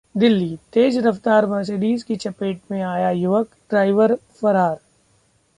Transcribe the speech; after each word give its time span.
दिल्लीः 0.15 0.57
तेज 0.73 0.97
रफ्तार 0.97 1.45
मर्सिडीज 1.45 2.03
की 2.03 2.15
चपेट 2.15 2.61
में 2.71 2.81
आया 2.81 3.09
युवक, 3.11 3.47
ड्राइवर 3.69 4.15
फरार 4.41 4.77